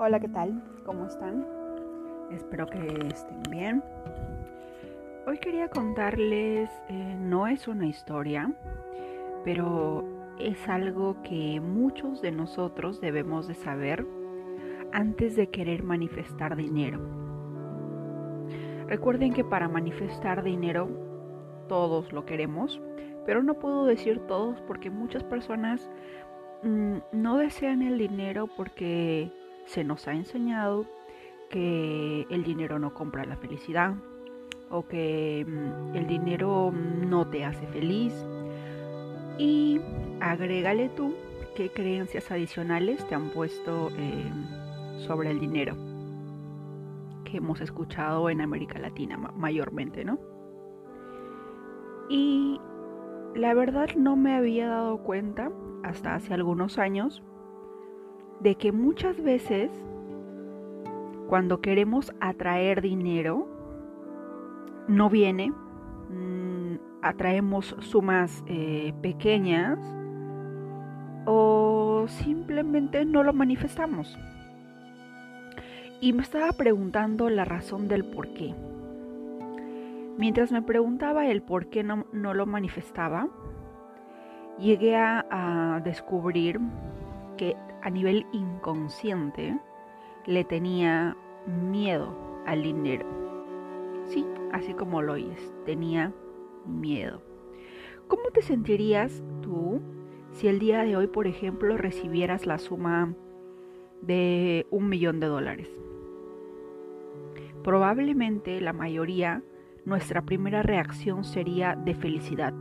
Hola, 0.00 0.20
¿qué 0.20 0.28
tal? 0.28 0.62
¿Cómo 0.86 1.06
están? 1.06 1.44
Espero 2.30 2.66
que 2.66 2.78
estén 3.12 3.42
bien. 3.50 3.82
Hoy 5.26 5.38
quería 5.38 5.68
contarles, 5.68 6.70
eh, 6.88 7.16
no 7.18 7.48
es 7.48 7.66
una 7.66 7.84
historia, 7.84 8.48
pero 9.42 10.04
es 10.38 10.68
algo 10.68 11.20
que 11.24 11.60
muchos 11.60 12.22
de 12.22 12.30
nosotros 12.30 13.00
debemos 13.00 13.48
de 13.48 13.54
saber 13.54 14.06
antes 14.92 15.34
de 15.34 15.50
querer 15.50 15.82
manifestar 15.82 16.54
dinero. 16.54 17.00
Recuerden 18.86 19.32
que 19.32 19.42
para 19.42 19.68
manifestar 19.68 20.44
dinero 20.44 20.88
todos 21.66 22.12
lo 22.12 22.24
queremos, 22.24 22.80
pero 23.26 23.42
no 23.42 23.54
puedo 23.54 23.84
decir 23.84 24.20
todos 24.28 24.60
porque 24.60 24.90
muchas 24.90 25.24
personas 25.24 25.90
mm, 26.62 26.98
no 27.10 27.36
desean 27.38 27.82
el 27.82 27.98
dinero 27.98 28.46
porque 28.56 29.32
se 29.68 29.84
nos 29.84 30.08
ha 30.08 30.14
enseñado 30.14 30.86
que 31.50 32.26
el 32.30 32.42
dinero 32.42 32.78
no 32.78 32.94
compra 32.94 33.24
la 33.24 33.36
felicidad 33.36 33.94
o 34.70 34.86
que 34.86 35.46
mm, 35.46 35.96
el 35.96 36.06
dinero 36.06 36.72
no 36.72 37.26
te 37.26 37.44
hace 37.44 37.66
feliz. 37.68 38.14
Y 39.38 39.80
agrégale 40.20 40.88
tú 40.88 41.14
qué 41.54 41.70
creencias 41.70 42.30
adicionales 42.30 43.06
te 43.06 43.14
han 43.14 43.30
puesto 43.30 43.90
eh, 43.96 44.30
sobre 45.06 45.30
el 45.30 45.38
dinero 45.38 45.76
que 47.24 47.36
hemos 47.36 47.60
escuchado 47.60 48.30
en 48.30 48.40
América 48.40 48.78
Latina 48.78 49.16
mayormente, 49.16 50.04
¿no? 50.04 50.18
Y 52.08 52.58
la 53.34 53.52
verdad 53.52 53.90
no 53.96 54.16
me 54.16 54.34
había 54.34 54.68
dado 54.68 54.98
cuenta 55.02 55.52
hasta 55.84 56.14
hace 56.14 56.32
algunos 56.32 56.78
años 56.78 57.22
de 58.40 58.54
que 58.54 58.72
muchas 58.72 59.22
veces 59.22 59.70
cuando 61.28 61.60
queremos 61.60 62.12
atraer 62.20 62.80
dinero, 62.80 63.46
no 64.88 65.10
viene, 65.10 65.50
mm, 65.50 66.76
atraemos 67.02 67.76
sumas 67.80 68.42
eh, 68.46 68.94
pequeñas 69.02 69.78
o 71.26 72.06
simplemente 72.08 73.04
no 73.04 73.22
lo 73.22 73.34
manifestamos. 73.34 74.18
Y 76.00 76.14
me 76.14 76.22
estaba 76.22 76.52
preguntando 76.52 77.28
la 77.28 77.44
razón 77.44 77.88
del 77.88 78.04
por 78.06 78.32
qué. 78.32 78.54
Mientras 80.16 80.50
me 80.50 80.62
preguntaba 80.62 81.26
el 81.26 81.42
por 81.42 81.66
qué 81.66 81.84
no, 81.84 82.06
lo 82.12 82.46
manifestaba, 82.46 83.28
llegué 84.58 84.96
a 84.96 85.80
descubrir 85.84 86.58
que 87.38 87.56
a 87.80 87.88
nivel 87.88 88.26
inconsciente 88.32 89.58
le 90.26 90.44
tenía 90.44 91.16
miedo 91.46 92.14
al 92.44 92.62
dinero. 92.62 93.06
Sí, 94.04 94.26
así 94.52 94.74
como 94.74 95.00
lo 95.00 95.14
oyes, 95.14 95.54
tenía 95.64 96.12
miedo. 96.66 97.22
¿Cómo 98.08 98.30
te 98.32 98.42
sentirías 98.42 99.22
tú 99.40 99.80
si 100.32 100.48
el 100.48 100.58
día 100.58 100.82
de 100.82 100.96
hoy, 100.96 101.06
por 101.06 101.26
ejemplo, 101.26 101.78
recibieras 101.78 102.44
la 102.44 102.58
suma 102.58 103.14
de 104.02 104.66
un 104.70 104.88
millón 104.88 105.20
de 105.20 105.26
dólares? 105.28 105.70
Probablemente 107.62 108.60
la 108.60 108.72
mayoría, 108.72 109.42
nuestra 109.84 110.22
primera 110.22 110.62
reacción 110.62 111.24
sería 111.24 111.74
de 111.76 111.94
felicidad. 111.94 112.54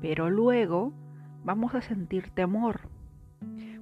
Pero 0.00 0.30
luego 0.30 0.92
vamos 1.44 1.74
a 1.74 1.80
sentir 1.80 2.30
temor 2.30 2.80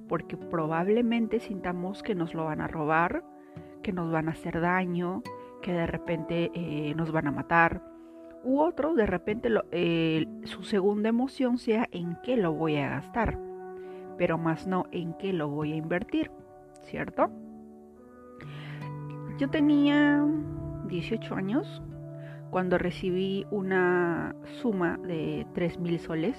porque 0.07 0.37
probablemente 0.37 1.39
sintamos 1.39 2.03
que 2.03 2.15
nos 2.15 2.33
lo 2.33 2.45
van 2.45 2.61
a 2.61 2.67
robar, 2.67 3.23
que 3.81 3.91
nos 3.91 4.11
van 4.11 4.29
a 4.29 4.31
hacer 4.31 4.61
daño, 4.61 5.23
que 5.61 5.73
de 5.73 5.87
repente 5.87 6.51
eh, 6.53 6.93
nos 6.95 7.11
van 7.11 7.27
a 7.27 7.31
matar. 7.31 7.81
U 8.43 8.59
otro, 8.59 8.93
de 8.93 9.07
repente 9.07 9.49
eh, 9.71 10.27
su 10.43 10.63
segunda 10.63 11.09
emoción 11.09 11.57
sea 11.57 11.87
en 11.91 12.17
qué 12.23 12.37
lo 12.37 12.53
voy 12.53 12.77
a 12.77 12.89
gastar, 12.89 13.39
pero 14.17 14.37
más 14.37 14.67
no 14.67 14.85
en 14.91 15.13
qué 15.13 15.33
lo 15.33 15.49
voy 15.49 15.73
a 15.73 15.77
invertir, 15.77 16.31
¿cierto? 16.83 17.31
Yo 19.39 19.49
tenía 19.49 20.23
18 20.87 21.35
años 21.35 21.81
cuando 22.51 22.77
recibí 22.77 23.45
una 23.51 24.35
suma 24.61 24.97
de 24.97 25.45
3 25.53 25.79
mil 25.79 25.99
soles. 25.99 26.37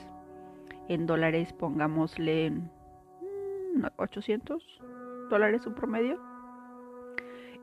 En 0.89 1.05
dólares, 1.05 1.53
pongámosle 1.53 2.53
800 3.97 4.63
dólares 5.31 5.67
un 5.67 5.75
promedio. 5.75 6.21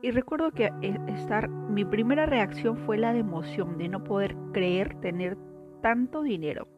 Y 0.02 0.10
recuerdo 0.10 0.50
que 0.50 0.70
e, 0.82 1.00
estar, 1.08 1.48
mi 1.48 1.84
primera 1.84 2.26
reacción 2.26 2.76
fue 2.76 2.98
la 2.98 3.12
de 3.12 3.20
emoción, 3.20 3.78
de 3.78 3.88
no 3.88 4.04
poder 4.04 4.36
creer 4.52 4.94
tener 5.00 5.38
tanto 5.80 6.22
dinero. 6.22 6.68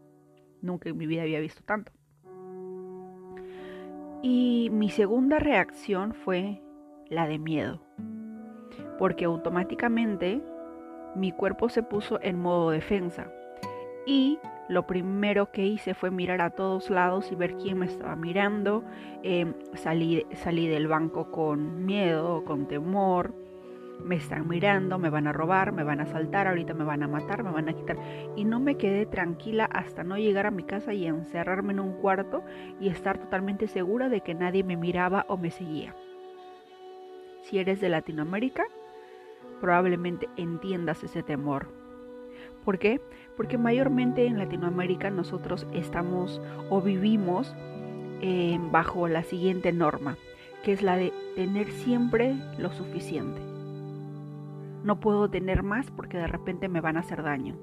Nunca 0.62 0.88
en 0.88 0.96
mi 0.96 1.06
vida 1.06 1.22
había 1.22 1.40
visto 1.40 1.62
tanto. 1.64 1.92
Y 4.22 4.70
mi 4.72 4.90
segunda 4.90 5.38
reacción 5.38 6.14
fue 6.14 6.62
la 7.08 7.26
de 7.26 7.38
miedo, 7.38 7.82
porque 8.98 9.24
automáticamente 9.24 10.42
mi 11.14 11.32
cuerpo 11.32 11.68
se 11.68 11.82
puso 11.82 12.18
en 12.22 12.38
modo 12.38 12.70
defensa 12.70 13.30
y 14.06 14.38
lo 14.68 14.86
primero 14.86 15.50
que 15.50 15.66
hice 15.66 15.92
fue 15.94 16.10
mirar 16.10 16.40
a 16.40 16.50
todos 16.50 16.90
lados 16.90 17.30
y 17.30 17.34
ver 17.34 17.56
quién 17.56 17.78
me 17.78 17.86
estaba 17.86 18.16
mirando. 18.16 18.84
Em, 19.22 19.54
salí, 19.74 20.24
salí 20.34 20.68
del 20.68 20.88
banco 20.88 21.30
con 21.30 21.84
miedo, 21.84 22.44
con 22.44 22.66
temor. 22.66 23.34
Me 24.04 24.16
están 24.16 24.46
mirando, 24.48 24.98
me 24.98 25.08
van 25.08 25.26
a 25.26 25.32
robar, 25.32 25.72
me 25.72 25.82
van 25.82 26.00
a 26.00 26.02
asaltar, 26.04 26.46
ahorita 26.46 26.74
me 26.74 26.84
van 26.84 27.02
a 27.02 27.08
matar, 27.08 27.42
me 27.42 27.50
van 27.50 27.68
a 27.68 27.72
quitar. 27.72 27.96
Y 28.36 28.44
no 28.44 28.60
me 28.60 28.76
quedé 28.76 29.06
tranquila 29.06 29.64
hasta 29.64 30.04
no 30.04 30.18
llegar 30.18 30.46
a 30.46 30.50
mi 30.50 30.64
casa 30.64 30.92
y 30.92 31.06
encerrarme 31.06 31.72
en 31.72 31.80
un 31.80 31.92
cuarto 31.94 32.42
y 32.80 32.88
estar 32.88 33.18
totalmente 33.18 33.68
segura 33.68 34.08
de 34.08 34.20
que 34.20 34.34
nadie 34.34 34.64
me 34.64 34.76
miraba 34.76 35.26
o 35.28 35.36
me 35.36 35.50
seguía. 35.50 35.94
Si 37.42 37.58
eres 37.58 37.80
de 37.80 37.88
Latinoamérica, 37.88 38.64
probablemente 39.60 40.28
entiendas 40.36 41.02
ese 41.02 41.22
temor 41.22 41.75
¿Por 42.66 42.80
qué? 42.80 43.00
Porque 43.36 43.58
mayormente 43.58 44.26
en 44.26 44.38
Latinoamérica 44.38 45.08
nosotros 45.08 45.68
estamos 45.72 46.40
o 46.68 46.82
vivimos 46.82 47.54
eh, 48.20 48.58
bajo 48.72 49.06
la 49.06 49.22
siguiente 49.22 49.72
norma, 49.72 50.18
que 50.64 50.72
es 50.72 50.82
la 50.82 50.96
de 50.96 51.12
tener 51.36 51.70
siempre 51.70 52.34
lo 52.58 52.72
suficiente. 52.72 53.40
No 54.82 54.98
puedo 54.98 55.30
tener 55.30 55.62
más 55.62 55.92
porque 55.92 56.18
de 56.18 56.26
repente 56.26 56.68
me 56.68 56.80
van 56.80 56.96
a 56.96 57.00
hacer 57.00 57.22
daño. 57.22 57.56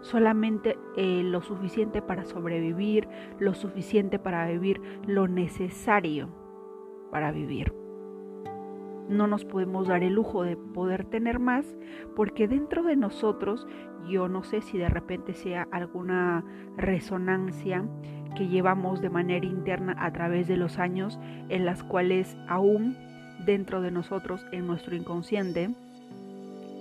Solamente 0.00 0.76
eh, 0.96 1.22
lo 1.22 1.40
suficiente 1.40 2.02
para 2.02 2.24
sobrevivir, 2.24 3.06
lo 3.38 3.54
suficiente 3.54 4.18
para 4.18 4.48
vivir, 4.48 4.82
lo 5.06 5.28
necesario 5.28 6.30
para 7.12 7.30
vivir 7.30 7.72
no 9.08 9.26
nos 9.26 9.44
podemos 9.44 9.88
dar 9.88 10.02
el 10.02 10.14
lujo 10.14 10.42
de 10.42 10.56
poder 10.56 11.04
tener 11.04 11.38
más 11.38 11.66
porque 12.14 12.48
dentro 12.48 12.82
de 12.82 12.96
nosotros, 12.96 13.66
yo 14.08 14.28
no 14.28 14.42
sé 14.42 14.60
si 14.60 14.78
de 14.78 14.88
repente 14.88 15.34
sea 15.34 15.66
alguna 15.70 16.44
resonancia 16.76 17.84
que 18.36 18.48
llevamos 18.48 19.00
de 19.00 19.10
manera 19.10 19.46
interna 19.46 19.96
a 19.98 20.12
través 20.12 20.46
de 20.48 20.56
los 20.56 20.78
años 20.78 21.18
en 21.48 21.64
las 21.64 21.82
cuales 21.82 22.36
aún 22.48 22.96
dentro 23.44 23.80
de 23.80 23.90
nosotros, 23.90 24.44
en 24.52 24.66
nuestro 24.66 24.94
inconsciente, 24.94 25.70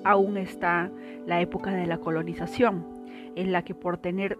aún 0.03 0.37
está 0.37 0.91
la 1.25 1.41
época 1.41 1.71
de 1.71 1.85
la 1.85 1.99
colonización, 1.99 2.85
en 3.35 3.51
la 3.51 3.63
que 3.63 3.75
por 3.75 3.97
tener 3.97 4.37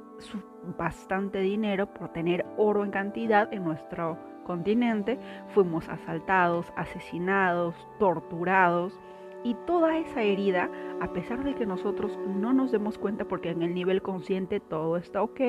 bastante 0.78 1.40
dinero, 1.40 1.94
por 1.94 2.10
tener 2.10 2.46
oro 2.58 2.84
en 2.84 2.92
cantidad 2.92 3.52
en 3.54 3.64
nuestro 3.64 4.18
continente, 4.48 5.20
fuimos 5.54 5.88
asaltados, 5.90 6.66
asesinados, 6.76 7.76
torturados 8.00 8.98
y 9.44 9.56
toda 9.68 9.98
esa 9.98 10.24
herida, 10.24 10.72
a 11.00 11.14
pesar 11.14 11.44
de 11.44 11.54
que 11.54 11.66
nosotros 11.66 12.18
no 12.28 12.54
nos 12.54 12.72
demos 12.72 12.98
cuenta 12.98 13.26
porque 13.26 13.50
en 13.50 13.62
el 13.62 13.76
nivel 13.76 14.02
consciente 14.02 14.60
todo 14.60 14.98
está 14.98 15.22
ok, 15.22 15.42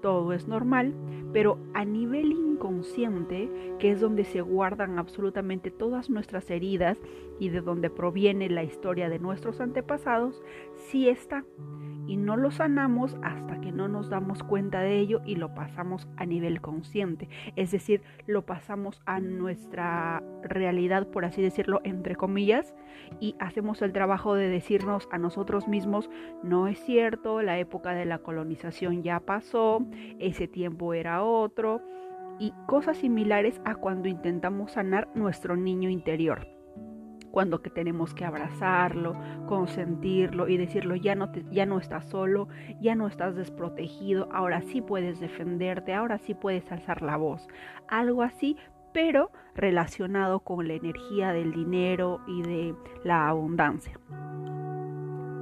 todo 0.00 0.32
es 0.32 0.48
normal, 0.48 0.94
pero 1.32 1.58
a 1.74 1.84
nivel 1.84 2.32
inconsciente, 2.32 3.50
que 3.78 3.90
es 3.90 4.00
donde 4.00 4.24
se 4.24 4.40
guardan 4.40 4.98
absolutamente 4.98 5.70
todas 5.70 6.10
nuestras 6.10 6.50
heridas 6.50 6.98
y 7.38 7.48
de 7.50 7.60
donde 7.60 7.90
proviene 7.90 8.48
la 8.48 8.64
historia 8.64 9.08
de 9.08 9.18
nuestros 9.18 9.60
antepasados, 9.60 10.42
sí 10.76 11.08
está 11.08 11.44
y 12.10 12.16
no 12.16 12.36
lo 12.36 12.50
sanamos 12.50 13.16
hasta 13.22 13.60
que 13.60 13.70
no 13.70 13.86
nos 13.86 14.10
damos 14.10 14.42
cuenta 14.42 14.80
de 14.80 14.98
ello 14.98 15.20
y 15.24 15.36
lo 15.36 15.54
pasamos 15.54 16.08
a 16.16 16.26
nivel 16.26 16.60
consciente. 16.60 17.28
Es 17.54 17.70
decir, 17.70 18.02
lo 18.26 18.44
pasamos 18.44 19.00
a 19.06 19.20
nuestra 19.20 20.20
realidad, 20.42 21.06
por 21.06 21.24
así 21.24 21.40
decirlo, 21.40 21.80
entre 21.84 22.16
comillas, 22.16 22.74
y 23.20 23.36
hacemos 23.38 23.80
el 23.82 23.92
trabajo 23.92 24.34
de 24.34 24.48
decirnos 24.48 25.08
a 25.12 25.18
nosotros 25.18 25.68
mismos, 25.68 26.10
no 26.42 26.66
es 26.66 26.78
cierto, 26.84 27.42
la 27.42 27.60
época 27.60 27.92
de 27.92 28.06
la 28.06 28.18
colonización 28.18 29.04
ya 29.04 29.20
pasó, 29.20 29.86
ese 30.18 30.48
tiempo 30.48 30.94
era 30.94 31.22
otro 31.22 31.80
y 32.38 32.52
cosas 32.66 32.96
similares 32.96 33.60
a 33.64 33.74
cuando 33.74 34.08
intentamos 34.08 34.72
sanar 34.72 35.08
nuestro 35.14 35.56
niño 35.56 35.90
interior. 35.90 36.48
Cuando 37.30 37.62
que 37.62 37.70
tenemos 37.70 38.12
que 38.12 38.24
abrazarlo, 38.24 39.14
consentirlo 39.46 40.48
y 40.48 40.56
decirlo, 40.56 40.96
ya 40.96 41.14
no, 41.14 41.30
te, 41.30 41.44
ya 41.52 41.64
no 41.64 41.78
estás 41.78 42.06
solo, 42.06 42.48
ya 42.80 42.96
no 42.96 43.06
estás 43.06 43.36
desprotegido, 43.36 44.28
ahora 44.32 44.62
sí 44.62 44.80
puedes 44.80 45.20
defenderte, 45.20 45.94
ahora 45.94 46.18
sí 46.18 46.34
puedes 46.34 46.72
alzar 46.72 47.02
la 47.02 47.16
voz. 47.16 47.46
Algo 47.86 48.22
así, 48.22 48.56
pero 48.92 49.30
relacionado 49.54 50.40
con 50.40 50.66
la 50.66 50.74
energía 50.74 51.32
del 51.32 51.52
dinero 51.52 52.20
y 52.26 52.42
de 52.42 52.74
la 53.04 53.28
abundancia. 53.28 53.98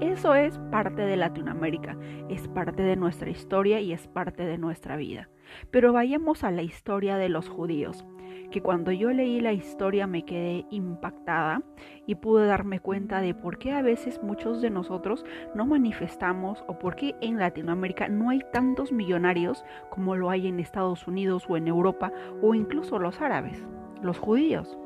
Eso 0.01 0.37
es 0.37 0.57
parte 0.71 1.03
de 1.03 1.17
Latinoamérica, 1.17 1.97
es 2.29 2.47
parte 2.47 2.85
de 2.85 2.95
nuestra 2.95 3.31
historia 3.31 3.81
y 3.81 3.93
es 3.93 4.07
parte 4.07 4.45
de 4.45 4.57
nuestra 4.57 4.95
vida. 4.95 5.29
Pero 5.73 5.93
vayamos 5.93 6.45
a 6.45 6.53
la 6.53 6.63
historia 6.63 7.17
de 7.17 7.29
los 7.29 7.49
judíos, 7.49 8.07
que 8.53 8.63
cuando 8.63 8.93
yo 8.93 9.11
leí 9.11 9.41
la 9.41 9.53
historia 9.53 10.07
me 10.07 10.25
quedé 10.25 10.67
impactada 10.71 11.63
y 12.07 12.15
pude 12.15 12.47
darme 12.47 12.79
cuenta 12.79 13.21
de 13.21 13.35
por 13.35 13.59
qué 13.59 13.73
a 13.73 13.83
veces 13.83 14.23
muchos 14.23 14.63
de 14.63 14.71
nosotros 14.71 15.25
no 15.57 15.67
manifestamos 15.67 16.65
o 16.69 16.79
por 16.79 16.95
qué 16.95 17.17
en 17.21 17.37
Latinoamérica 17.37 18.09
no 18.09 18.31
hay 18.31 18.41
tantos 18.53 18.93
millonarios 18.93 19.65
como 19.91 20.15
lo 20.15 20.31
hay 20.31 20.47
en 20.47 20.61
Estados 20.61 21.09
Unidos 21.09 21.47
o 21.49 21.57
en 21.57 21.67
Europa 21.67 22.13
o 22.41 22.55
incluso 22.55 23.01
los 23.01 23.21
árabes, 23.21 23.67
los 24.01 24.21
judíos. 24.21 24.79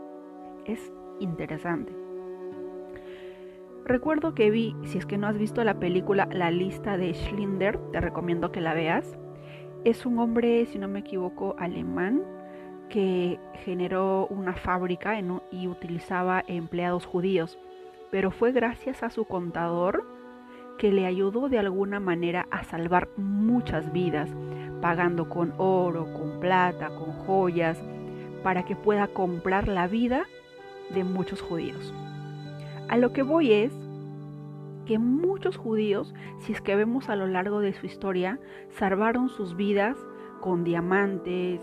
Es 0.65 0.91
interesante. 1.21 2.02
Recuerdo 3.85 4.35
que 4.35 4.51
vi, 4.51 4.77
si 4.85 4.99
es 4.99 5.07
que 5.07 5.19
no 5.19 5.27
has 5.27 5.37
visto 5.37 5.65
la 5.65 5.75
película 5.75 6.29
La 6.33 6.51
lista 6.53 6.97
de 6.97 7.15
Schlinder, 7.15 7.79
te 7.91 8.01
recomiendo 8.01 8.53
que 8.53 8.61
la 8.61 8.75
veas. 8.75 9.19
Es 9.85 10.07
un 10.07 10.21
hombre, 10.21 10.67
si 10.67 10.79
no 10.79 10.87
me 10.87 11.01
equivoco, 11.01 11.57
alemán 11.59 12.23
que 12.89 13.41
generó 13.65 14.27
una 14.29 14.55
fábrica 14.55 15.19
y 15.51 15.67
utilizaba 15.67 16.45
empleados 16.47 17.07
judíos, 17.07 17.59
pero 18.11 18.31
fue 18.31 18.53
gracias 18.53 19.03
a 19.03 19.11
su 19.11 19.25
contador 19.25 20.07
que 20.79 20.93
le 20.93 21.07
ayudó 21.07 21.49
de 21.49 21.59
alguna 21.59 22.01
manera 22.01 22.47
a 22.51 22.65
salvar 22.65 23.09
muchas 23.17 23.93
vidas, 23.93 24.31
pagando 24.81 25.29
con 25.29 25.55
oro, 25.57 26.13
con 26.13 26.39
plata, 26.39 26.89
con 26.89 27.13
joyas, 27.13 27.83
para 28.43 28.65
que 28.65 28.77
pueda 28.77 29.09
comprar 29.09 29.69
la 29.69 29.87
vida 29.89 30.25
de 30.91 31.03
muchos 31.03 31.41
judíos. 31.41 31.95
A 32.93 32.99
lo 32.99 33.15
que 33.15 33.23
voy 33.23 33.53
es 33.53 33.73
que 34.85 34.99
muchos 34.99 35.57
judíos, 35.57 36.15
si 36.41 36.53
es 36.53 36.61
que 36.61 36.77
vemos 36.77 37.09
a 37.09 37.17
lo 37.17 37.27
largo 37.27 37.61
de 37.61 37.73
su 37.73 37.87
historia, 37.87 38.39
salvaron 38.69 39.31
sus 39.31 39.57
vidas 39.57 39.97
con 40.43 40.63
diamantes, 40.63 41.63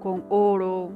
con 0.00 0.22
oro, 0.28 0.92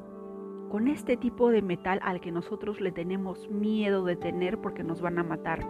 con 0.71 0.87
este 0.87 1.17
tipo 1.17 1.51
de 1.51 1.61
metal 1.61 1.99
al 2.05 2.21
que 2.21 2.31
nosotros 2.31 2.81
le 2.81 2.93
tenemos 2.93 3.51
miedo 3.51 4.05
de 4.05 4.15
tener 4.15 4.59
porque 4.59 4.85
nos 4.85 5.01
van 5.01 5.19
a 5.19 5.25
matar. 5.25 5.67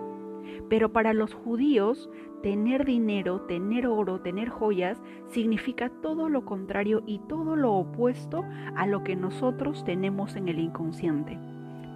Pero 0.69 0.93
para 0.93 1.15
los 1.15 1.33
judíos, 1.33 2.11
tener 2.43 2.85
dinero, 2.85 3.41
tener 3.47 3.87
oro, 3.87 4.21
tener 4.21 4.51
joyas, 4.51 5.01
significa 5.29 5.89
todo 6.03 6.29
lo 6.29 6.45
contrario 6.45 7.03
y 7.07 7.21
todo 7.21 7.57
lo 7.57 7.73
opuesto 7.73 8.45
a 8.77 8.87
lo 8.87 9.03
que 9.03 9.17
nosotros 9.17 9.83
tenemos 9.83 10.37
en 10.37 10.49
el 10.49 10.59
inconsciente. 10.59 11.39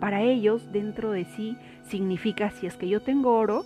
Para 0.00 0.22
ellos, 0.22 0.70
dentro 0.72 1.10
de 1.10 1.24
sí, 1.24 1.56
significa 1.82 2.50
si 2.50 2.66
es 2.66 2.76
que 2.76 2.88
yo 2.88 3.00
tengo 3.00 3.36
oro, 3.36 3.64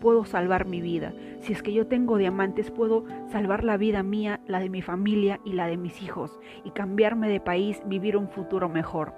puedo 0.00 0.24
salvar 0.24 0.66
mi 0.66 0.80
vida. 0.80 1.12
Si 1.40 1.52
es 1.52 1.62
que 1.62 1.72
yo 1.72 1.86
tengo 1.86 2.16
diamantes, 2.16 2.70
puedo 2.70 3.04
salvar 3.28 3.64
la 3.64 3.76
vida 3.76 4.02
mía, 4.02 4.40
la 4.46 4.60
de 4.60 4.70
mi 4.70 4.82
familia 4.82 5.40
y 5.44 5.52
la 5.52 5.66
de 5.66 5.76
mis 5.76 6.02
hijos, 6.02 6.38
y 6.64 6.70
cambiarme 6.70 7.28
de 7.28 7.40
país, 7.40 7.80
vivir 7.86 8.16
un 8.16 8.28
futuro 8.28 8.68
mejor. 8.68 9.12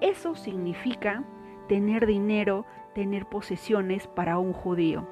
Eso 0.00 0.34
significa 0.34 1.24
tener 1.68 2.06
dinero, 2.06 2.66
tener 2.94 3.26
posesiones 3.26 4.06
para 4.06 4.38
un 4.38 4.52
judío. 4.52 5.06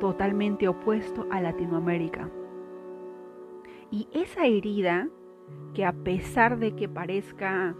Totalmente 0.00 0.66
opuesto 0.66 1.26
a 1.30 1.40
Latinoamérica. 1.40 2.28
Y 3.90 4.08
esa 4.12 4.46
herida, 4.46 5.08
que 5.74 5.84
a 5.84 5.92
pesar 5.92 6.58
de 6.58 6.74
que 6.74 6.88
parezca, 6.88 7.76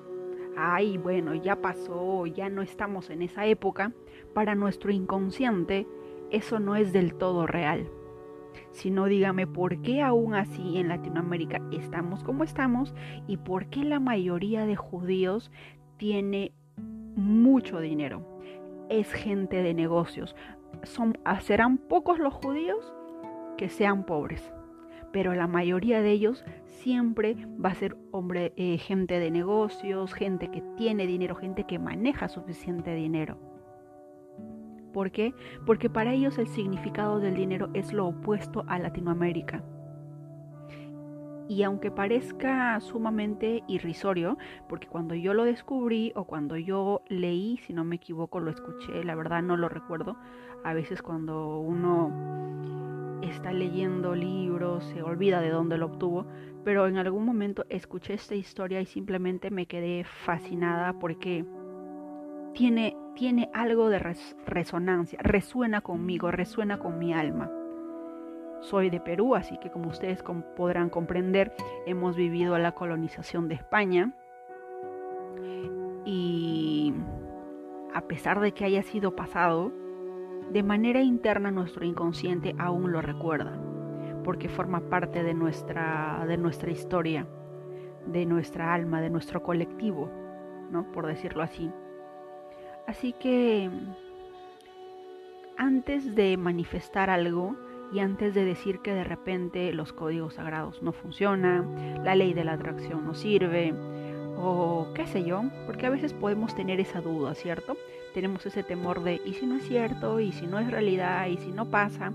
ay, 0.56 0.98
bueno, 0.98 1.34
ya 1.34 1.56
pasó, 1.56 2.26
ya 2.26 2.48
no 2.48 2.62
estamos 2.62 3.10
en 3.10 3.22
esa 3.22 3.46
época, 3.46 3.92
para 4.34 4.54
nuestro 4.54 4.92
inconsciente 4.92 5.86
eso 6.32 6.58
no 6.58 6.76
es 6.76 6.92
del 6.92 7.14
todo 7.14 7.46
real. 7.46 7.88
Sino 8.70 9.04
dígame 9.04 9.46
por 9.46 9.82
qué 9.82 10.02
aún 10.02 10.34
así 10.34 10.78
en 10.78 10.88
Latinoamérica 10.88 11.60
estamos 11.72 12.24
como 12.24 12.42
estamos 12.42 12.94
y 13.26 13.36
por 13.36 13.66
qué 13.66 13.84
la 13.84 14.00
mayoría 14.00 14.64
de 14.64 14.76
judíos 14.76 15.50
tiene 15.98 16.52
mucho 17.14 17.80
dinero. 17.80 18.26
Es 18.88 19.12
gente 19.12 19.62
de 19.62 19.74
negocios. 19.74 20.34
Serán 21.40 21.76
pocos 21.76 22.18
los 22.18 22.32
judíos 22.32 22.94
que 23.58 23.68
sean 23.68 24.04
pobres, 24.04 24.52
pero 25.12 25.34
la 25.34 25.46
mayoría 25.46 26.02
de 26.02 26.10
ellos 26.10 26.44
siempre 26.64 27.36
va 27.64 27.70
a 27.70 27.74
ser 27.74 27.96
hombre, 28.10 28.52
eh, 28.56 28.78
gente 28.78 29.20
de 29.20 29.30
negocios, 29.30 30.14
gente 30.14 30.50
que 30.50 30.62
tiene 30.76 31.06
dinero, 31.06 31.34
gente 31.36 31.64
que 31.64 31.78
maneja 31.78 32.28
suficiente 32.28 32.94
dinero. 32.94 33.38
¿Por 34.92 35.10
qué? 35.10 35.34
Porque 35.64 35.88
para 35.88 36.12
ellos 36.12 36.38
el 36.38 36.48
significado 36.48 37.18
del 37.18 37.34
dinero 37.34 37.70
es 37.74 37.92
lo 37.92 38.08
opuesto 38.08 38.64
a 38.66 38.78
Latinoamérica. 38.78 39.62
Y 41.48 41.64
aunque 41.64 41.90
parezca 41.90 42.80
sumamente 42.80 43.62
irrisorio, 43.68 44.38
porque 44.68 44.86
cuando 44.86 45.14
yo 45.14 45.34
lo 45.34 45.44
descubrí 45.44 46.12
o 46.14 46.24
cuando 46.24 46.56
yo 46.56 47.02
leí, 47.08 47.58
si 47.58 47.72
no 47.72 47.84
me 47.84 47.96
equivoco, 47.96 48.40
lo 48.40 48.50
escuché, 48.50 49.04
la 49.04 49.14
verdad 49.14 49.42
no 49.42 49.56
lo 49.56 49.68
recuerdo, 49.68 50.16
a 50.64 50.72
veces 50.72 51.02
cuando 51.02 51.58
uno 51.58 52.10
está 53.22 53.52
leyendo 53.52 54.14
libros 54.14 54.84
se 54.84 55.02
olvida 55.02 55.40
de 55.40 55.50
dónde 55.50 55.78
lo 55.78 55.86
obtuvo, 55.86 56.26
pero 56.64 56.86
en 56.86 56.98
algún 56.98 57.24
momento 57.24 57.64
escuché 57.68 58.14
esta 58.14 58.34
historia 58.34 58.80
y 58.80 58.86
simplemente 58.86 59.50
me 59.50 59.66
quedé 59.66 60.04
fascinada 60.04 60.98
porque 60.98 61.44
tiene, 62.54 62.96
tiene 63.14 63.50
algo 63.52 63.88
de 63.88 64.16
resonancia, 64.46 65.18
resuena 65.22 65.80
conmigo, 65.80 66.30
resuena 66.30 66.78
con 66.78 66.98
mi 66.98 67.12
alma. 67.12 67.50
Soy 68.60 68.90
de 68.90 69.00
Perú, 69.00 69.34
así 69.34 69.58
que 69.58 69.70
como 69.70 69.88
ustedes 69.88 70.22
podrán 70.56 70.88
comprender, 70.88 71.52
hemos 71.84 72.14
vivido 72.14 72.56
la 72.58 72.72
colonización 72.72 73.48
de 73.48 73.56
España. 73.56 74.12
Y 76.04 76.94
a 77.92 78.02
pesar 78.02 78.40
de 78.40 78.52
que 78.52 78.64
haya 78.64 78.82
sido 78.82 79.16
pasado, 79.16 79.72
de 80.52 80.62
manera 80.62 81.00
interna 81.00 81.50
nuestro 81.50 81.84
inconsciente 81.84 82.54
aún 82.58 82.92
lo 82.92 83.00
recuerda, 83.00 83.58
porque 84.22 84.48
forma 84.48 84.80
parte 84.80 85.22
de 85.22 85.32
nuestra, 85.32 86.24
de 86.26 86.36
nuestra 86.36 86.70
historia, 86.70 87.26
de 88.06 88.26
nuestra 88.26 88.74
alma, 88.74 89.00
de 89.00 89.10
nuestro 89.10 89.42
colectivo, 89.42 90.10
¿no? 90.70 90.92
Por 90.92 91.06
decirlo 91.06 91.42
así. 91.42 91.70
Así 92.86 93.14
que 93.14 93.70
antes 95.56 96.14
de 96.14 96.36
manifestar 96.36 97.08
algo 97.08 97.56
y 97.92 98.00
antes 98.00 98.34
de 98.34 98.44
decir 98.44 98.80
que 98.80 98.92
de 98.92 99.04
repente 99.04 99.72
los 99.72 99.92
códigos 99.92 100.34
sagrados 100.34 100.82
no 100.82 100.92
funcionan, 100.92 102.04
la 102.04 102.14
ley 102.14 102.34
de 102.34 102.44
la 102.44 102.54
atracción 102.54 103.04
no 103.04 103.14
sirve, 103.14 103.74
o 104.36 104.88
qué 104.94 105.06
sé 105.06 105.24
yo, 105.24 105.44
porque 105.66 105.86
a 105.86 105.90
veces 105.90 106.12
podemos 106.12 106.54
tener 106.54 106.80
esa 106.80 107.00
duda, 107.00 107.34
¿cierto? 107.34 107.76
Tenemos 108.12 108.44
ese 108.44 108.62
temor 108.62 109.02
de, 109.02 109.20
¿y 109.24 109.34
si 109.34 109.46
no 109.46 109.56
es 109.56 109.64
cierto? 109.64 110.20
¿Y 110.20 110.32
si 110.32 110.46
no 110.46 110.58
es 110.58 110.70
realidad? 110.70 111.26
¿Y 111.26 111.38
si 111.38 111.50
no 111.50 111.70
pasa? 111.70 112.12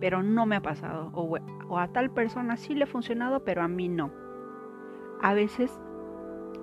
Pero 0.00 0.22
no 0.22 0.46
me 0.46 0.56
ha 0.56 0.62
pasado. 0.62 1.10
O, 1.14 1.78
a 1.78 1.88
tal 1.88 2.10
persona 2.10 2.56
sí 2.56 2.74
le 2.74 2.84
ha 2.84 2.86
funcionado, 2.86 3.44
pero 3.44 3.62
a 3.62 3.68
mí 3.68 3.88
no. 3.88 4.10
A 5.20 5.34
veces 5.34 5.78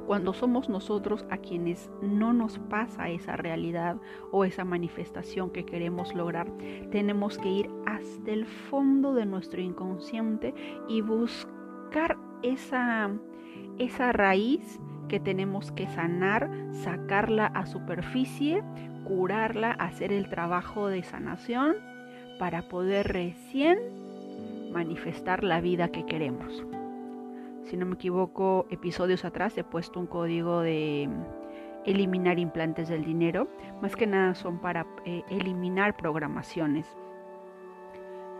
cuando 0.07 0.33
somos 0.33 0.67
nosotros 0.67 1.25
a 1.29 1.37
quienes 1.37 1.91
no 2.01 2.33
nos 2.33 2.57
pasa 2.57 3.09
esa 3.09 3.37
realidad 3.37 3.97
o 4.31 4.45
esa 4.45 4.65
manifestación 4.65 5.51
que 5.51 5.63
queremos 5.63 6.13
lograr, 6.15 6.51
tenemos 6.91 7.37
que 7.37 7.49
ir 7.49 7.69
hasta 7.85 8.31
el 8.31 8.45
fondo 8.45 9.13
de 9.13 9.25
nuestro 9.25 9.61
inconsciente 9.61 10.53
y 10.87 11.01
buscar 11.01 12.17
esa, 12.41 13.11
esa 13.77 14.11
raíz 14.11 14.79
que 15.07 15.19
tenemos 15.19 15.71
que 15.71 15.87
sanar, 15.87 16.49
sacarla 16.71 17.47
a 17.47 17.65
superficie, 17.65 18.63
curarla, 19.03 19.71
hacer 19.71 20.13
el 20.13 20.29
trabajo 20.29 20.87
de 20.87 21.03
sanación 21.03 21.75
para 22.39 22.63
poder 22.63 23.07
recién 23.07 23.79
manifestar 24.71 25.43
la 25.43 25.61
vida 25.61 25.89
que 25.89 26.05
queremos 26.05 26.63
si 27.71 27.77
no 27.77 27.85
me 27.85 27.95
equivoco, 27.95 28.65
episodios 28.69 29.23
atrás 29.23 29.57
he 29.57 29.63
puesto 29.63 29.97
un 29.97 30.05
código 30.05 30.59
de 30.59 31.09
eliminar 31.85 32.37
implantes 32.37 32.89
del 32.89 33.05
dinero. 33.05 33.47
Más 33.81 33.95
que 33.95 34.07
nada 34.07 34.35
son 34.35 34.59
para 34.59 34.85
eh, 35.05 35.23
eliminar 35.29 35.95
programaciones. 35.95 36.85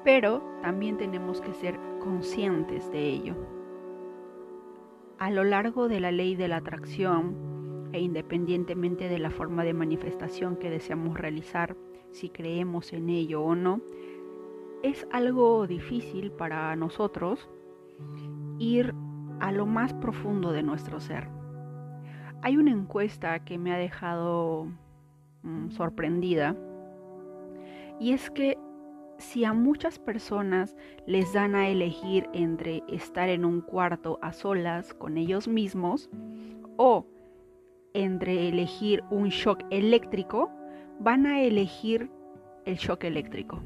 Pero 0.04 0.42
también 0.62 0.98
tenemos 0.98 1.40
que 1.40 1.54
ser 1.54 1.80
conscientes 2.02 2.92
de 2.92 3.08
ello. 3.08 3.61
A 5.22 5.30
lo 5.30 5.44
largo 5.44 5.88
de 5.88 6.00
la 6.00 6.12
ley 6.12 6.36
de 6.36 6.48
la 6.48 6.58
atracción 6.58 7.90
e 7.94 8.00
independientemente 8.00 9.08
de 9.08 9.20
la 9.20 9.30
forma 9.30 9.64
de 9.64 9.72
manifestación 9.72 10.56
que 10.56 10.72
deseamos 10.72 11.16
realizar, 11.16 11.76
si 12.10 12.30
creemos 12.30 12.92
en 12.92 13.08
ello 13.08 13.44
o 13.44 13.54
no, 13.54 13.82
es 14.82 15.06
algo 15.12 15.68
difícil 15.68 16.32
para 16.32 16.76
nosotros 16.76 17.48
ir 18.58 18.96
a 19.40 19.52
lo 19.52 19.68
más 19.68 19.94
profundo 19.94 20.52
de 20.52 20.64
nuestro 20.64 21.00
ser. 21.00 21.28
Hay 22.42 22.58
una 22.58 22.72
encuesta 22.72 23.46
que 23.46 23.60
me 23.60 23.72
ha 23.76 23.78
dejado 23.78 24.70
mm, 25.44 25.70
sorprendida 25.70 26.56
y 28.00 28.14
es 28.14 28.32
que 28.32 28.58
si 29.22 29.46
a 29.46 29.54
muchas 29.54 30.00
personas 30.00 30.76
les 31.06 31.34
dan 31.34 31.56
a 31.56 31.70
elegir 31.70 32.28
entre 32.34 32.84
estar 32.88 33.30
en 33.30 33.46
un 33.46 33.62
cuarto 33.62 34.20
a 34.22 34.34
solas 34.34 34.94
con 34.94 35.18
ellos 35.18 35.48
mismos 35.48 36.10
o 36.78 37.06
entre 37.94 38.50
elegir 38.50 39.04
un 39.10 39.30
shock 39.30 39.64
eléctrico, 39.70 40.52
van 41.00 41.26
a 41.26 41.42
elegir 41.42 42.10
el 42.66 42.76
shock 42.76 43.04
eléctrico. 43.04 43.62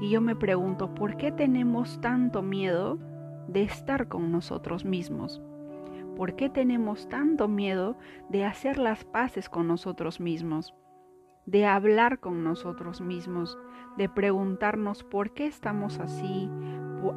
Y 0.00 0.10
yo 0.10 0.20
me 0.20 0.36
pregunto, 0.36 0.94
¿por 0.94 1.16
qué 1.16 1.30
tenemos 1.30 2.00
tanto 2.00 2.42
miedo 2.42 2.98
de 3.48 3.62
estar 3.62 4.08
con 4.08 4.32
nosotros 4.32 4.84
mismos? 4.84 5.40
¿Por 6.16 6.36
qué 6.36 6.48
tenemos 6.48 7.08
tanto 7.08 7.48
miedo 7.48 7.96
de 8.28 8.44
hacer 8.44 8.78
las 8.78 9.04
paces 9.04 9.48
con 9.48 9.66
nosotros 9.66 10.20
mismos? 10.20 10.74
De 11.46 11.66
hablar 11.66 12.20
con 12.20 12.44
nosotros 12.44 13.00
mismos, 13.00 13.58
de 13.96 14.08
preguntarnos 14.08 15.04
por 15.04 15.32
qué 15.32 15.46
estamos 15.46 15.98
así, 15.98 16.50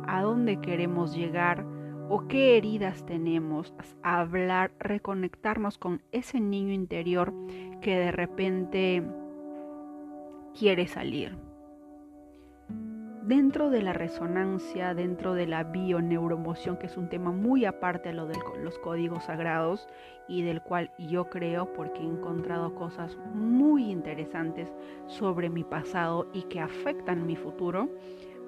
a 0.08 0.22
dónde 0.22 0.60
queremos 0.60 1.16
llegar 1.16 1.66
o 2.10 2.28
qué 2.28 2.58
heridas 2.58 3.06
tenemos, 3.06 3.74
hablar, 4.02 4.72
reconectarnos 4.80 5.78
con 5.78 6.02
ese 6.12 6.40
niño 6.40 6.74
interior 6.74 7.34
que 7.82 7.98
de 7.98 8.12
repente 8.12 9.04
quiere 10.58 10.88
salir. 10.88 11.47
Dentro 13.28 13.70
de 13.70 13.82
la 13.82 13.92
resonancia, 13.92 14.94
dentro 14.94 15.34
de 15.34 15.48
la 15.48 15.66
bioneuromoción, 15.66 16.78
que 16.78 16.86
es 16.86 16.96
un 16.96 17.10
tema 17.10 17.34
muy 17.34 17.66
aparte 17.66 18.08
de 18.08 18.16
lo 18.16 18.26
de 18.26 18.38
los 18.64 18.80
códigos 18.80 19.26
sagrados 19.26 19.90
y 20.30 20.44
del 20.44 20.62
cual 20.62 20.92
yo 20.98 21.30
creo 21.30 21.74
porque 21.74 22.00
he 22.00 22.06
encontrado 22.06 22.74
cosas 22.74 23.18
muy 23.34 23.92
interesantes 23.92 24.72
sobre 25.08 25.50
mi 25.50 25.66
pasado 25.66 26.30
y 26.32 26.44
que 26.44 26.62
afectan 26.62 27.26
mi 27.26 27.36
futuro, 27.36 27.90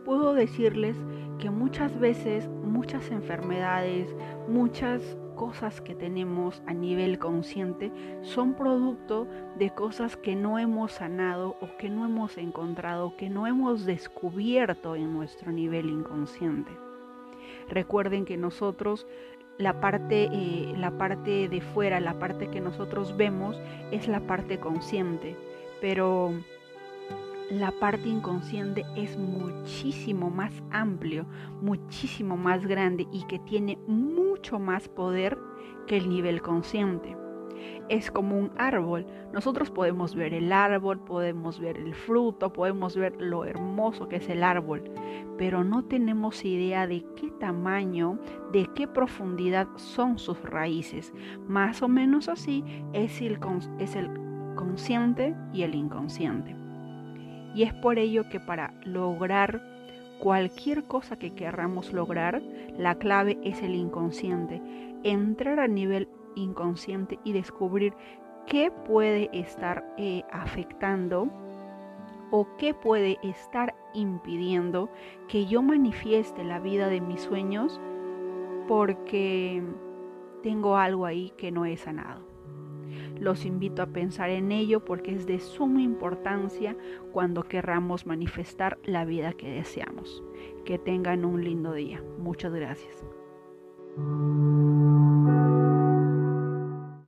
puedo 0.05 0.33
decirles 0.33 0.95
que 1.39 1.49
muchas 1.49 1.99
veces 1.99 2.47
muchas 2.47 3.11
enfermedades, 3.11 4.15
muchas 4.47 5.01
cosas 5.39 5.79
que 5.79 5.95
tenemos 5.95 6.61
a 6.67 6.73
nivel 6.73 7.17
consciente 7.17 7.93
son 8.23 8.55
producto 8.55 9.25
de 9.57 9.69
cosas 9.69 10.17
que 10.17 10.35
no 10.35 10.59
hemos 10.59 10.91
sanado 10.91 11.55
o 11.61 11.77
que 11.77 11.89
no 11.89 12.03
hemos 12.03 12.37
encontrado, 12.37 13.15
que 13.15 13.29
no 13.29 13.47
hemos 13.47 13.85
descubierto 13.85 14.97
en 14.97 15.13
nuestro 15.13 15.53
nivel 15.53 15.89
inconsciente. 15.89 16.73
Recuerden 17.69 18.25
que 18.25 18.35
nosotros 18.35 19.07
la 19.57 19.79
parte, 19.79 20.27
eh, 20.29 20.73
la 20.75 20.97
parte 20.97 21.47
de 21.47 21.61
fuera, 21.61 22.01
la 22.01 22.19
parte 22.19 22.49
que 22.49 22.59
nosotros 22.59 23.15
vemos 23.15 23.57
es 23.91 24.09
la 24.09 24.19
parte 24.19 24.59
consciente, 24.59 25.37
pero 25.79 26.33
la 27.49 27.71
parte 27.71 28.07
inconsciente 28.07 28.85
es 28.95 29.17
muchísimo 29.17 30.29
más 30.29 30.53
amplio, 30.71 31.25
muchísimo 31.61 32.37
más 32.37 32.65
grande 32.65 33.07
y 33.11 33.23
que 33.23 33.39
tiene 33.39 33.77
mucho 33.87 34.59
más 34.59 34.87
poder 34.87 35.37
que 35.87 35.97
el 35.97 36.09
nivel 36.09 36.41
consciente. 36.41 37.17
Es 37.89 38.11
como 38.11 38.37
un 38.37 38.51
árbol. 38.57 39.05
Nosotros 39.33 39.71
podemos 39.71 40.13
ver 40.13 40.33
el 40.33 40.53
árbol, 40.53 40.99
podemos 40.99 41.59
ver 41.59 41.77
el 41.77 41.95
fruto, 41.95 42.53
podemos 42.53 42.95
ver 42.95 43.19
lo 43.19 43.45
hermoso 43.45 44.07
que 44.07 44.17
es 44.17 44.29
el 44.29 44.43
árbol, 44.43 44.83
pero 45.37 45.63
no 45.63 45.83
tenemos 45.83 46.45
idea 46.45 46.85
de 46.85 47.03
qué 47.15 47.31
tamaño, 47.31 48.19
de 48.51 48.69
qué 48.75 48.87
profundidad 48.87 49.67
son 49.75 50.19
sus 50.19 50.39
raíces. 50.43 51.13
Más 51.47 51.81
o 51.81 51.87
menos 51.87 52.29
así 52.29 52.63
es 52.93 53.21
el, 53.21 53.39
es 53.79 53.95
el 53.95 54.09
consciente 54.55 55.35
y 55.51 55.63
el 55.63 55.73
inconsciente. 55.73 56.58
Y 57.53 57.63
es 57.63 57.73
por 57.73 57.97
ello 57.97 58.29
que 58.29 58.39
para 58.39 58.73
lograr 58.83 59.61
cualquier 60.19 60.83
cosa 60.83 61.17
que 61.17 61.33
querramos 61.33 61.93
lograr, 61.93 62.41
la 62.77 62.95
clave 62.95 63.39
es 63.43 63.61
el 63.61 63.75
inconsciente. 63.75 64.61
Entrar 65.03 65.59
a 65.59 65.67
nivel 65.67 66.09
inconsciente 66.35 67.19
y 67.23 67.33
descubrir 67.33 67.93
qué 68.45 68.71
puede 68.71 69.29
estar 69.33 69.85
eh, 69.97 70.23
afectando 70.31 71.29
o 72.31 72.47
qué 72.57 72.73
puede 72.73 73.17
estar 73.23 73.75
impidiendo 73.93 74.89
que 75.27 75.45
yo 75.45 75.61
manifieste 75.61 76.43
la 76.43 76.59
vida 76.59 76.89
de 76.89 77.01
mis 77.01 77.21
sueños 77.21 77.79
porque 78.67 79.63
tengo 80.43 80.77
algo 80.77 81.05
ahí 81.05 81.31
que 81.37 81.51
no 81.51 81.65
he 81.65 81.75
sanado. 81.75 82.28
Los 83.19 83.45
invito 83.45 83.81
a 83.81 83.87
pensar 83.87 84.29
en 84.29 84.51
ello 84.51 84.83
porque 84.85 85.13
es 85.13 85.25
de 85.25 85.39
suma 85.39 85.81
importancia 85.81 86.75
cuando 87.11 87.43
querramos 87.43 88.05
manifestar 88.05 88.77
la 88.83 89.05
vida 89.05 89.33
que 89.33 89.49
deseamos. 89.49 90.23
Que 90.65 90.77
tengan 90.77 91.25
un 91.25 91.43
lindo 91.43 91.73
día. 91.73 92.01
Muchas 92.17 92.53
gracias. 92.53 93.03